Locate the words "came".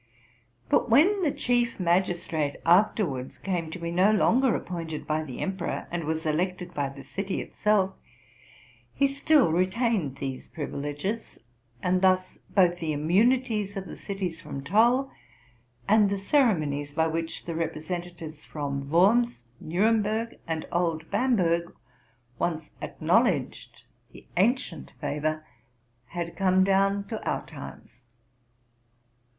3.37-3.69